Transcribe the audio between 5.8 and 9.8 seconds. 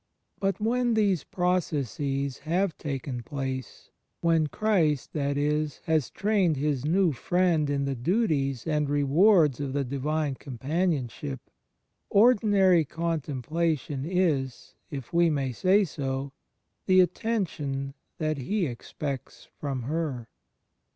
has trained His new friend in the duties and rewards of